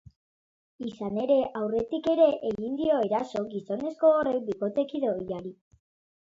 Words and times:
Izan 0.91 1.19
ere, 1.23 1.35
aurretik 1.59 2.09
ere 2.13 2.25
egin 2.53 2.79
dio 2.79 2.95
eraso 3.09 3.45
gizonezko 3.53 4.11
horrek 4.15 4.41
bikotekide 4.49 5.13
ohiari. 5.13 5.55